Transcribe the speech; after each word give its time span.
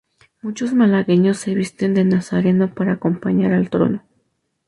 Muchos 0.41 0.73
malagueños 0.73 1.37
se 1.37 1.53
visten 1.53 1.93
de 1.93 2.03
nazareno 2.03 2.73
para 2.73 2.93
acompañar 2.93 3.53
al 3.53 3.69
trono. 3.69 4.01